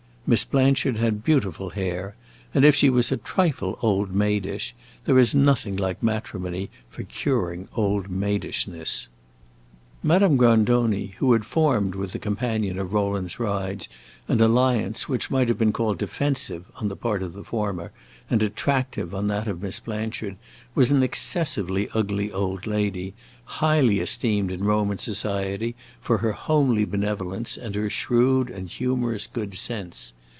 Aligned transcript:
Miss 0.27 0.45
Blanchard 0.45 0.95
had 0.97 1.25
beautiful 1.25 1.71
hair, 1.71 2.15
and 2.53 2.63
if 2.63 2.73
she 2.73 2.89
was 2.89 3.11
a 3.11 3.17
trifle 3.17 3.77
old 3.81 4.15
maidish, 4.15 4.73
there 5.03 5.19
is 5.19 5.35
nothing 5.35 5.75
like 5.75 6.01
matrimony 6.01 6.69
for 6.89 7.03
curing 7.03 7.67
old 7.73 8.07
maidishness. 8.09 9.09
Madame 10.01 10.37
Grandoni, 10.37 11.15
who 11.17 11.33
had 11.33 11.45
formed 11.45 11.95
with 11.95 12.13
the 12.13 12.17
companion 12.19 12.79
of 12.79 12.93
Rowland's 12.93 13.39
rides 13.41 13.89
an 14.29 14.39
alliance 14.39 15.09
which 15.09 15.29
might 15.29 15.49
have 15.49 15.57
been 15.57 15.73
called 15.73 15.97
defensive 15.97 16.65
on 16.79 16.87
the 16.87 16.95
part 16.95 17.21
of 17.21 17.33
the 17.33 17.43
former 17.43 17.91
and 18.29 18.41
attractive 18.41 19.13
on 19.13 19.27
that 19.27 19.49
of 19.49 19.61
Miss 19.61 19.81
Blanchard, 19.81 20.37
was 20.73 20.93
an 20.93 21.03
excessively 21.03 21.89
ugly 21.93 22.31
old 22.31 22.65
lady, 22.65 23.13
highly 23.43 23.99
esteemed 23.99 24.49
in 24.49 24.63
Roman 24.63 24.97
society 24.97 25.75
for 25.99 26.19
her 26.19 26.31
homely 26.31 26.85
benevolence 26.85 27.57
and 27.57 27.75
her 27.75 27.89
shrewd 27.89 28.49
and 28.49 28.69
humorous 28.69 29.27
good 29.27 29.53
sense. 29.55 30.13